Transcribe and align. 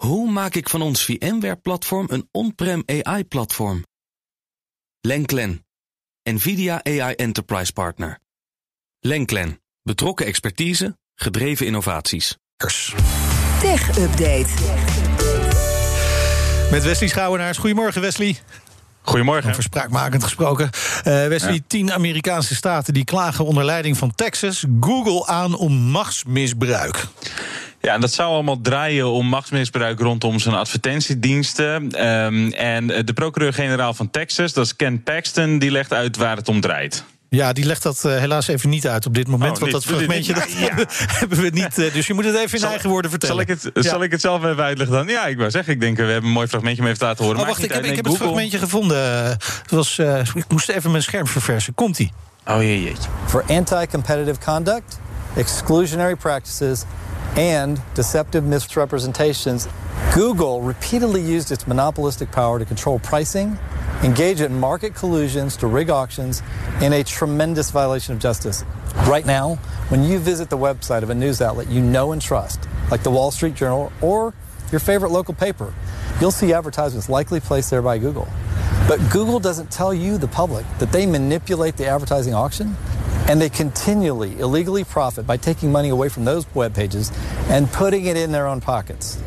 Hoe 0.00 0.30
maak 0.30 0.54
ik 0.54 0.68
van 0.68 0.82
ons 0.82 1.04
VMware-platform 1.04 2.06
een 2.10 2.28
on-prem 2.32 2.82
AI-platform? 2.86 3.84
Lenklen, 5.00 5.66
NVIDIA 6.22 6.84
AI 6.84 7.14
Enterprise 7.14 7.72
Partner. 7.72 8.18
Lenklen, 9.00 9.60
betrokken 9.82 10.26
expertise, 10.26 10.98
gedreven 11.14 11.66
innovaties. 11.66 12.36
Tech 13.60 13.98
Update. 13.98 14.48
Met 16.70 16.82
Wesley 16.82 17.08
Schouwenaars. 17.08 17.58
Goedemorgen, 17.58 18.00
Wesley. 18.00 18.36
Goedemorgen. 19.02 19.50
Over 19.50 19.62
spraakmakend 19.62 20.22
gesproken. 20.22 20.64
Uh, 20.64 21.02
Wesley, 21.02 21.54
ja. 21.54 21.60
tien 21.66 21.92
Amerikaanse 21.92 22.54
staten 22.54 22.94
die 22.94 23.04
klagen 23.04 23.44
onder 23.44 23.64
leiding 23.64 23.96
van 23.96 24.14
Texas 24.14 24.64
Google 24.80 25.26
aan 25.26 25.54
om 25.54 25.72
machtsmisbruik. 25.72 27.06
Ja, 27.80 27.94
en 27.94 28.00
dat 28.00 28.12
zou 28.12 28.32
allemaal 28.32 28.60
draaien 28.60 29.10
om 29.10 29.26
machtsmisbruik 29.26 30.00
rondom 30.00 30.38
zijn 30.38 30.54
advertentiediensten. 30.54 32.06
Um, 32.06 32.52
en 32.52 32.86
de 32.86 33.12
procureur-generaal 33.14 33.94
van 33.94 34.10
Texas, 34.10 34.52
dat 34.52 34.64
is 34.64 34.76
Ken 34.76 35.02
Paxton, 35.02 35.58
die 35.58 35.70
legt 35.70 35.92
uit 35.92 36.16
waar 36.16 36.36
het 36.36 36.48
om 36.48 36.60
draait. 36.60 37.04
Ja, 37.30 37.52
die 37.52 37.64
legt 37.64 37.82
dat 37.82 38.02
uh, 38.06 38.16
helaas 38.16 38.48
even 38.48 38.68
niet 38.68 38.88
uit 38.88 39.06
op 39.06 39.14
dit 39.14 39.28
moment. 39.28 39.52
Oh, 39.52 39.58
want 39.58 39.72
dat 39.72 39.84
fragmentje 39.84 40.34
dat 40.34 40.52
ja. 40.52 40.74
hebben 41.20 41.38
we 41.38 41.50
niet. 41.50 41.78
Uh, 41.78 41.92
dus 41.92 42.06
je 42.06 42.14
moet 42.14 42.24
het 42.24 42.34
even 42.34 42.52
in 42.52 42.58
zal, 42.58 42.70
eigen 42.70 42.88
woorden 42.90 43.10
vertellen. 43.10 43.34
Zal 43.34 43.56
ik, 43.56 43.62
het, 43.62 43.84
ja. 43.84 43.90
zal 43.90 44.02
ik 44.02 44.10
het 44.10 44.20
zelf 44.20 44.44
even 44.44 44.62
uitleggen 44.62 44.96
dan? 44.96 45.08
Ja, 45.08 45.26
ik 45.26 45.36
wou 45.36 45.50
zeggen, 45.50 45.72
ik 45.72 45.80
denk, 45.80 45.96
we 45.96 46.02
hebben 46.02 46.24
een 46.24 46.30
mooi 46.30 46.46
fragmentje 46.46 46.82
mee 46.82 46.92
even 46.92 47.06
laten 47.06 47.24
horen. 47.24 47.40
Oh, 47.40 47.46
wacht, 47.46 47.62
ik 47.62 47.72
heb, 47.72 47.84
ik 47.84 47.96
heb 47.96 48.04
het 48.04 48.16
fragmentje 48.16 48.58
gevonden. 48.58 49.24
Het 49.24 49.70
was, 49.70 49.98
uh, 49.98 50.18
ik 50.34 50.44
moest 50.48 50.68
even 50.68 50.90
mijn 50.90 51.02
scherm 51.02 51.26
verversen. 51.26 51.74
Komt-ie. 51.74 52.12
Oh 52.46 52.62
jee, 52.62 52.82
jeetje. 52.82 53.08
For 53.26 53.44
anti-competitive 53.48 54.40
conduct, 54.44 55.00
exclusionary 55.36 56.16
practices 56.16 56.82
and 57.36 57.80
deceptive 57.94 58.44
misrepresentations, 58.44 59.68
Google 60.14 60.62
repeatedly 60.62 61.22
used 61.22 61.52
its 61.52 61.66
monopolistic 61.66 62.32
power 62.32 62.58
to 62.58 62.64
control 62.64 62.98
pricing, 62.98 63.58
engage 64.02 64.40
in 64.40 64.58
market 64.58 64.94
collusions 64.94 65.56
to 65.58 65.66
rig 65.66 65.90
auctions, 65.90 66.42
in 66.82 66.92
a 66.92 67.04
tremendous 67.04 67.70
violation 67.70 68.14
of 68.14 68.20
justice. 68.20 68.64
Right 69.06 69.24
now, 69.24 69.56
when 69.88 70.02
you 70.02 70.18
visit 70.18 70.50
the 70.50 70.58
website 70.58 71.02
of 71.02 71.10
a 71.10 71.14
news 71.14 71.40
outlet 71.40 71.68
you 71.68 71.80
know 71.80 72.12
and 72.12 72.20
trust, 72.20 72.68
like 72.90 73.02
the 73.02 73.10
Wall 73.10 73.30
Street 73.30 73.54
Journal 73.54 73.92
or 74.00 74.34
your 74.72 74.80
favorite 74.80 75.10
local 75.10 75.34
paper, 75.34 75.72
you'll 76.20 76.30
see 76.30 76.52
advertisements 76.52 77.08
likely 77.08 77.40
placed 77.40 77.70
there 77.70 77.82
by 77.82 77.98
Google. 77.98 78.28
But 78.88 78.98
Google 79.10 79.38
doesn't 79.38 79.70
tell 79.70 79.94
you, 79.94 80.18
the 80.18 80.28
public, 80.28 80.66
that 80.78 80.90
they 80.90 81.06
manipulate 81.06 81.76
the 81.76 81.86
advertising 81.86 82.34
auction 82.34 82.76
and 83.30 83.40
they 83.40 83.48
continually 83.48 84.36
illegally 84.40 84.82
profit 84.82 85.24
by 85.24 85.36
taking 85.36 85.70
money 85.70 85.90
away 85.90 86.08
from 86.08 86.24
those 86.24 86.52
web 86.52 86.74
pages 86.74 87.12
and 87.48 87.70
putting 87.70 88.06
it 88.06 88.16
in 88.16 88.32
their 88.32 88.48
own 88.48 88.60
pockets. 88.60 89.22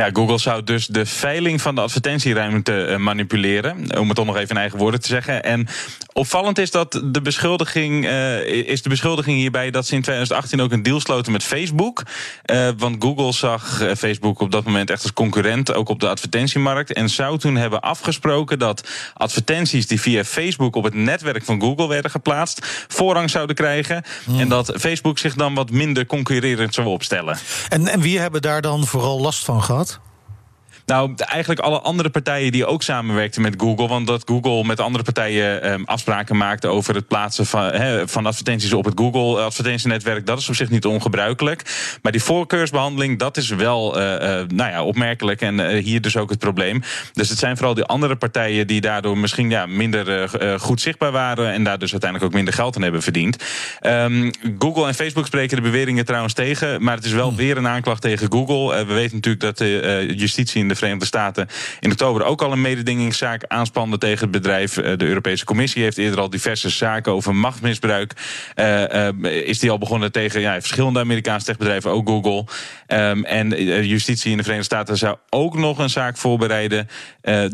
Ja, 0.00 0.10
Google 0.12 0.38
zou 0.38 0.64
dus 0.64 0.86
de 0.86 1.06
veiling 1.06 1.60
van 1.60 1.74
de 1.74 1.80
advertentieruimte 1.80 2.96
manipuleren. 2.98 3.98
Om 3.98 4.06
het 4.06 4.16
toch 4.16 4.26
nog 4.26 4.36
even 4.36 4.48
in 4.48 4.56
eigen 4.56 4.78
woorden 4.78 5.00
te 5.00 5.08
zeggen. 5.08 5.44
En 5.44 5.68
opvallend 6.12 6.58
is 6.58 6.70
dat 6.70 7.00
de 7.04 7.20
beschuldiging, 7.22 8.04
uh, 8.04 8.46
is 8.46 8.82
de 8.82 8.88
beschuldiging 8.88 9.36
hierbij 9.36 9.70
dat 9.70 9.86
ze 9.86 9.94
in 9.94 10.02
2018 10.02 10.60
ook 10.60 10.72
een 10.72 10.82
deal 10.82 11.00
sloten 11.00 11.32
met 11.32 11.44
Facebook. 11.44 12.02
Uh, 12.44 12.68
want 12.76 12.96
Google 12.98 13.32
zag 13.32 13.82
Facebook 13.96 14.40
op 14.40 14.50
dat 14.50 14.64
moment 14.64 14.90
echt 14.90 15.02
als 15.02 15.12
concurrent, 15.12 15.74
ook 15.74 15.88
op 15.88 16.00
de 16.00 16.08
advertentiemarkt. 16.08 16.92
En 16.92 17.08
zou 17.08 17.38
toen 17.38 17.56
hebben 17.56 17.80
afgesproken 17.80 18.58
dat 18.58 18.88
advertenties 19.14 19.86
die 19.86 20.00
via 20.00 20.24
Facebook 20.24 20.76
op 20.76 20.84
het 20.84 20.94
netwerk 20.94 21.44
van 21.44 21.60
Google 21.60 21.88
werden 21.88 22.10
geplaatst, 22.10 22.86
voorrang 22.88 23.30
zouden 23.30 23.56
krijgen. 23.56 24.02
Hmm. 24.24 24.40
En 24.40 24.48
dat 24.48 24.72
Facebook 24.78 25.18
zich 25.18 25.34
dan 25.34 25.54
wat 25.54 25.70
minder 25.70 26.06
concurrerend 26.06 26.74
zou 26.74 26.86
opstellen. 26.86 27.38
En, 27.68 27.86
en 27.86 28.00
wie 28.00 28.18
hebben 28.18 28.42
daar 28.42 28.62
dan 28.62 28.86
vooral 28.86 29.20
last 29.20 29.44
van 29.44 29.62
gehad? 29.62 29.89
Nou, 30.90 31.12
eigenlijk 31.16 31.60
alle 31.60 31.80
andere 31.80 32.10
partijen 32.10 32.52
die 32.52 32.66
ook 32.66 32.82
samenwerkten 32.82 33.42
met 33.42 33.54
Google. 33.56 33.88
Want 33.88 34.06
dat 34.06 34.22
Google 34.26 34.64
met 34.64 34.80
andere 34.80 35.04
partijen 35.04 35.72
um, 35.72 35.84
afspraken 35.84 36.36
maakte 36.36 36.68
over 36.68 36.94
het 36.94 37.06
plaatsen 37.06 37.46
van, 37.46 37.62
he, 37.62 38.08
van 38.08 38.26
advertenties 38.26 38.72
op 38.72 38.84
het 38.84 38.98
Google 38.98 39.42
advertentienetwerk, 39.42 40.26
dat 40.26 40.38
is 40.38 40.48
op 40.48 40.54
zich 40.54 40.70
niet 40.70 40.86
ongebruikelijk. 40.86 41.62
Maar 42.02 42.12
die 42.12 42.22
voorkeursbehandeling, 42.22 43.18
dat 43.18 43.36
is 43.36 43.48
wel 43.48 43.98
uh, 43.98 44.02
uh, 44.02 44.18
nou 44.48 44.70
ja, 44.70 44.84
opmerkelijk. 44.84 45.40
En 45.40 45.58
uh, 45.58 45.84
hier 45.84 46.00
dus 46.00 46.16
ook 46.16 46.30
het 46.30 46.38
probleem. 46.38 46.82
Dus 47.12 47.28
het 47.28 47.38
zijn 47.38 47.56
vooral 47.56 47.74
die 47.74 47.84
andere 47.84 48.16
partijen 48.16 48.66
die 48.66 48.80
daardoor 48.80 49.18
misschien 49.18 49.50
ja, 49.50 49.66
minder 49.66 50.28
goed 50.60 50.80
zichtbaar 50.80 51.12
waren. 51.12 51.52
En 51.52 51.64
daar 51.64 51.78
dus 51.78 51.90
uiteindelijk 51.90 52.30
ook 52.30 52.36
minder 52.36 52.54
geld 52.54 52.76
aan 52.76 52.82
hebben 52.82 53.02
verdiend. 53.02 53.44
Um, 53.82 54.30
Google 54.58 54.86
en 54.86 54.94
Facebook 54.94 55.26
spreken 55.26 55.56
de 55.56 55.62
beweringen 55.62 56.04
trouwens 56.04 56.34
tegen. 56.34 56.82
Maar 56.82 56.96
het 56.96 57.04
is 57.04 57.12
wel 57.12 57.28
hmm. 57.28 57.36
weer 57.36 57.56
een 57.56 57.68
aanklacht 57.68 58.02
tegen 58.02 58.32
Google. 58.32 58.84
we 58.86 58.92
weten 58.92 59.14
natuurlijk 59.14 59.44
dat 59.44 59.58
de 59.58 60.12
justitie 60.16 60.60
in 60.60 60.68
de 60.68 60.78
Verenigde 60.80 61.06
Staten 61.06 61.48
in 61.80 61.90
oktober 61.90 62.24
ook 62.24 62.42
al 62.42 62.52
een 62.52 62.60
mededingingszaak 62.60 63.44
aanspande 63.48 63.98
tegen 63.98 64.20
het 64.20 64.30
bedrijf. 64.30 64.74
De 64.74 65.04
Europese 65.04 65.44
Commissie 65.44 65.82
heeft 65.82 65.98
eerder 65.98 66.20
al 66.20 66.30
diverse 66.30 66.68
zaken 66.68 67.12
over 67.12 67.34
machtsmisbruik. 67.34 68.12
Uh, 68.56 68.82
uh, 68.82 69.08
is 69.48 69.58
die 69.58 69.70
al 69.70 69.78
begonnen 69.78 70.12
tegen 70.12 70.40
ja, 70.40 70.60
verschillende 70.60 71.00
Amerikaanse 71.00 71.46
techbedrijven, 71.46 71.90
ook 71.90 72.08
Google. 72.08 72.44
Um, 72.86 73.24
en 73.24 73.48
justitie 73.86 74.30
in 74.30 74.36
de 74.36 74.42
Verenigde 74.42 74.74
Staten 74.74 74.96
zou 74.96 75.16
ook 75.30 75.56
nog 75.56 75.78
een 75.78 75.90
zaak 75.90 76.16
voorbereiden. 76.16 76.88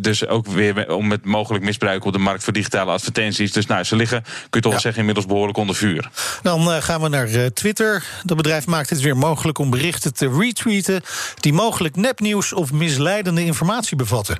Dus 0.00 0.26
ook 0.26 0.46
weer 0.46 0.94
om 0.94 1.10
het 1.10 1.24
mogelijk 1.24 1.64
misbruik 1.64 2.04
op 2.04 2.12
de 2.12 2.18
markt 2.18 2.44
voor 2.44 2.52
digitale 2.52 2.90
advertenties. 2.90 3.52
Dus 3.52 3.66
nou, 3.66 3.84
ze 3.84 3.96
liggen, 3.96 4.22
kun 4.22 4.32
je 4.50 4.60
toch 4.60 4.72
wel 4.72 4.80
zeggen, 4.80 5.00
inmiddels 5.00 5.26
behoorlijk 5.26 5.58
onder 5.58 5.74
vuur. 5.74 6.10
Dan 6.42 6.82
gaan 6.82 7.00
we 7.00 7.08
naar 7.08 7.52
Twitter. 7.52 8.04
Dat 8.24 8.36
bedrijf 8.36 8.66
maakt 8.66 8.90
het 8.90 9.00
weer 9.00 9.16
mogelijk 9.16 9.58
om 9.58 9.70
berichten 9.70 10.14
te 10.14 10.30
retweeten 10.38 11.02
die 11.40 11.52
mogelijk 11.52 11.96
nepnieuws 11.96 12.52
of 12.52 12.72
misleiding 13.24 13.46
informatie 13.46 13.96
bevatten. 13.96 14.38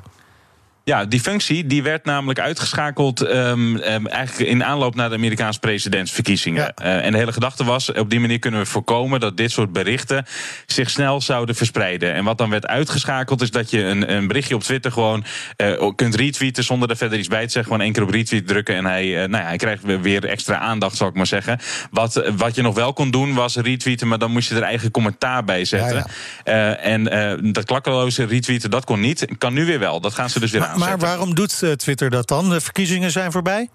Ja, 0.89 1.05
die 1.05 1.21
functie 1.21 1.67
die 1.67 1.83
werd 1.83 2.05
namelijk 2.05 2.39
uitgeschakeld 2.39 3.21
um, 3.21 3.77
um, 3.77 4.07
eigenlijk 4.07 4.51
in 4.51 4.65
aanloop 4.65 4.95
naar 4.95 5.09
de 5.09 5.15
Amerikaanse 5.15 5.59
presidentsverkiezingen. 5.59 6.73
Ja. 6.77 6.99
Uh, 6.99 7.05
en 7.05 7.13
de 7.13 7.19
hele 7.19 7.33
gedachte 7.33 7.65
was, 7.65 7.93
op 7.93 8.11
die 8.11 8.21
manier 8.21 8.39
kunnen 8.39 8.61
we 8.61 8.67
voorkomen 8.67 9.21
dat 9.21 9.37
dit 9.37 9.51
soort 9.51 9.73
berichten 9.73 10.27
zich 10.67 10.91
snel 10.91 11.21
zouden 11.21 11.55
verspreiden. 11.55 12.15
En 12.15 12.25
wat 12.25 12.39
dan 12.39 12.51
werd 12.51 12.67
uitgeschakeld 12.67 13.43
is 13.43 13.51
dat 13.51 13.71
je 13.71 13.83
een, 13.83 14.13
een 14.13 14.27
berichtje 14.27 14.55
op 14.55 14.63
Twitter 14.63 14.93
gewoon 14.93 15.25
uh, 15.57 15.91
kunt 15.95 16.15
retweeten 16.15 16.65
zonder 16.65 16.91
er 16.91 16.97
verder 16.97 17.19
iets 17.19 17.29
bij 17.29 17.47
te 17.47 17.53
zeggen. 17.53 17.65
Gewoon 17.65 17.81
één 17.81 17.93
keer 17.93 18.03
op 18.03 18.11
retweet 18.11 18.47
drukken 18.47 18.75
en 18.75 18.85
hij, 18.85 19.07
uh, 19.07 19.17
nou 19.17 19.43
ja, 19.43 19.49
hij 19.49 19.57
krijgt 19.57 19.83
weer 20.01 20.25
extra 20.25 20.59
aandacht, 20.59 20.97
zal 20.97 21.09
ik 21.09 21.15
maar 21.15 21.27
zeggen. 21.27 21.59
Wat, 21.91 22.31
wat 22.37 22.55
je 22.55 22.63
nog 22.63 22.75
wel 22.75 22.93
kon 22.93 23.11
doen 23.11 23.35
was 23.35 23.57
retweeten, 23.57 24.09
maar 24.09 24.19
dan 24.19 24.31
moest 24.31 24.49
je 24.49 24.55
er 24.55 24.63
eigen 24.63 24.91
commentaar 24.91 25.45
bij 25.45 25.65
zetten. 25.65 26.07
Ja, 26.45 26.57
ja. 26.69 26.77
en 26.77 27.53
dat 27.53 27.65
klakkeloze 27.65 28.25
retweeten, 28.25 28.71
dat 28.71 28.85
kon 28.85 29.01
niet. 29.01 29.27
Kan 29.39 29.53
nu 29.53 29.65
weer 29.65 29.79
wel. 29.79 30.01
Dat 30.01 30.15
gaan 30.15 30.31
ze 30.31 30.41
dus 30.41 30.51
weer 30.51 30.65
aan. 30.65 30.75
Maar 30.77 30.99
waarom 30.99 31.35
doet 31.35 31.63
Twitter 31.77 32.11
dat 32.11 32.29
dan? 32.29 32.51
De 32.51 32.61
verkiezingen 32.61 33.11
zijn 33.11 33.33
voorbij? 33.33 33.69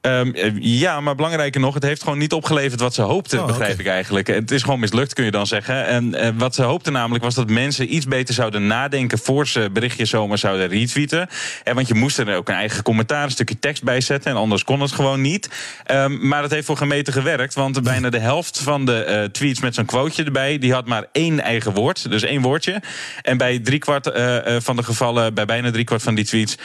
Um, 0.00 0.32
ja, 0.60 1.00
maar 1.00 1.14
belangrijker 1.14 1.60
nog, 1.60 1.74
het 1.74 1.82
heeft 1.82 2.02
gewoon 2.02 2.18
niet 2.18 2.32
opgeleverd 2.32 2.80
wat 2.80 2.94
ze 2.94 3.02
hoopten, 3.02 3.40
oh, 3.40 3.46
begrijp 3.46 3.72
okay. 3.72 3.84
ik 3.84 3.90
eigenlijk. 3.90 4.26
Het 4.26 4.50
is 4.50 4.62
gewoon 4.62 4.80
mislukt, 4.80 5.12
kun 5.12 5.24
je 5.24 5.30
dan 5.30 5.46
zeggen. 5.46 5.86
En 5.86 6.14
uh, 6.14 6.28
wat 6.36 6.54
ze 6.54 6.62
hoopten 6.62 6.92
namelijk 6.92 7.24
was 7.24 7.34
dat 7.34 7.50
mensen 7.50 7.94
iets 7.94 8.06
beter 8.06 8.34
zouden 8.34 8.66
nadenken 8.66 9.18
voor 9.18 9.46
ze 9.46 9.70
berichtjes 9.72 10.10
zomaar 10.10 10.38
zouden 10.38 10.68
retweeten. 10.68 11.28
En 11.64 11.74
want 11.74 11.88
je 11.88 11.94
moest 11.94 12.18
er 12.18 12.36
ook 12.36 12.48
een 12.48 12.54
eigen 12.54 12.82
commentaar, 12.82 13.24
een 13.24 13.30
stukje 13.30 13.58
tekst 13.58 13.82
bij 13.82 14.00
zetten. 14.00 14.30
En 14.30 14.36
anders 14.36 14.64
kon 14.64 14.80
het 14.80 14.92
gewoon 14.92 15.20
niet. 15.20 15.48
Um, 15.90 16.28
maar 16.28 16.42
dat 16.42 16.50
heeft 16.50 16.66
voor 16.66 16.76
gemeten 16.76 17.12
gewerkt, 17.12 17.54
want 17.54 17.82
bijna 17.82 18.10
de 18.10 18.18
helft 18.18 18.60
van 18.60 18.84
de 18.84 19.06
uh, 19.08 19.24
tweets 19.24 19.60
met 19.60 19.74
zo'n 19.74 19.84
quoteje 19.84 20.24
erbij, 20.24 20.58
die 20.58 20.72
had 20.72 20.86
maar 20.86 21.04
één 21.12 21.40
eigen 21.40 21.72
woord, 21.72 22.10
dus 22.10 22.22
één 22.22 22.42
woordje. 22.42 22.82
En 23.22 23.36
bij 23.36 23.58
driekwart 23.58 24.06
uh, 24.06 24.56
van 24.58 24.76
de 24.76 24.82
gevallen, 24.82 25.34
bij 25.34 25.44
bijna 25.44 25.70
driekwart 25.70 26.02
van 26.02 26.14
die 26.14 26.24
tweets, 26.24 26.56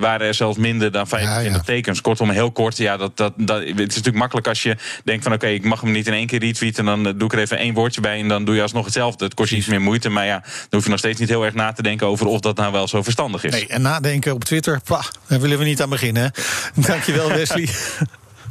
waren 0.00 0.26
er 0.26 0.34
zelfs 0.34 0.58
minder 0.58 0.90
dan 0.90 1.08
25 1.08 1.52
ja, 1.52 1.58
ja. 1.58 1.64
tekens. 1.64 2.00
Kortom, 2.00 2.30
heel 2.30 2.52
kort 2.52 2.80
ja, 2.82 2.96
dat, 2.96 3.16
dat, 3.16 3.32
dat, 3.36 3.58
het 3.58 3.68
is 3.68 3.76
natuurlijk 3.76 4.16
makkelijk 4.16 4.46
als 4.46 4.62
je 4.62 4.76
denkt 5.04 5.22
van 5.22 5.32
oké, 5.32 5.44
okay, 5.44 5.56
ik 5.56 5.64
mag 5.64 5.80
hem 5.80 5.90
niet 5.90 6.06
in 6.06 6.12
één 6.12 6.26
keer 6.26 6.38
retweeten. 6.38 6.84
Dan 6.84 7.02
doe 7.02 7.24
ik 7.24 7.32
er 7.32 7.38
even 7.38 7.58
één 7.58 7.74
woordje 7.74 8.00
bij 8.00 8.20
en 8.20 8.28
dan 8.28 8.44
doe 8.44 8.54
je 8.54 8.62
alsnog 8.62 8.84
hetzelfde. 8.84 9.24
Het 9.24 9.34
kost 9.34 9.50
je 9.50 9.56
iets 9.56 9.66
meer 9.66 9.80
moeite, 9.80 10.08
maar 10.08 10.26
ja, 10.26 10.38
dan 10.40 10.68
hoef 10.70 10.84
je 10.84 10.90
nog 10.90 10.98
steeds 10.98 11.20
niet 11.20 11.28
heel 11.28 11.44
erg 11.44 11.54
na 11.54 11.72
te 11.72 11.82
denken 11.82 12.06
over 12.06 12.26
of 12.26 12.40
dat 12.40 12.56
nou 12.56 12.72
wel 12.72 12.88
zo 12.88 13.02
verstandig 13.02 13.44
is. 13.44 13.52
Nee, 13.52 13.66
en 13.66 13.82
nadenken 13.82 14.32
op 14.32 14.44
Twitter, 14.44 14.80
pah, 14.84 15.06
daar 15.26 15.40
willen 15.40 15.58
we 15.58 15.64
niet 15.64 15.82
aan 15.82 15.90
beginnen. 15.90 16.32
Dankjewel, 16.74 17.28
Wesley. 17.28 17.68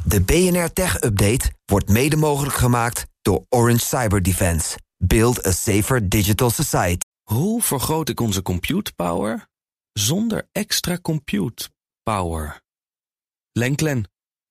De 0.04 0.20
BNR 0.20 0.72
Tech 0.72 1.02
Update 1.02 1.50
wordt 1.64 1.88
mede 1.88 2.16
mogelijk 2.16 2.56
gemaakt 2.56 3.06
door 3.22 3.44
Orange 3.48 3.84
Cyber 3.84 4.22
Defense. 4.22 4.78
Build 4.96 5.46
a 5.46 5.50
safer 5.50 6.08
digital 6.08 6.50
society. 6.50 7.06
Hoe 7.22 7.62
vergroot 7.62 8.08
ik 8.08 8.20
onze 8.20 8.42
compute 8.42 8.92
power 8.96 9.46
zonder 9.92 10.48
extra 10.52 10.98
compute 11.02 11.68
power? 12.02 12.60
Lenklen, 13.52 14.11